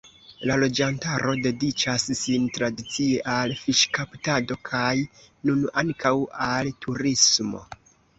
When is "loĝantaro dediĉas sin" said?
0.61-2.47